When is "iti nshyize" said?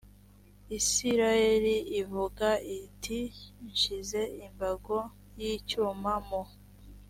2.81-4.21